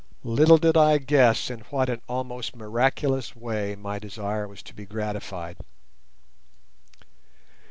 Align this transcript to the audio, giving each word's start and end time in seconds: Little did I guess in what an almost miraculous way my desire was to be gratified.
Little 0.23 0.57
did 0.57 0.75
I 0.75 0.97
guess 0.97 1.51
in 1.51 1.59
what 1.69 1.87
an 1.87 2.01
almost 2.09 2.55
miraculous 2.55 3.35
way 3.35 3.75
my 3.75 3.99
desire 3.99 4.47
was 4.47 4.63
to 4.63 4.73
be 4.73 4.87
gratified. 4.87 5.57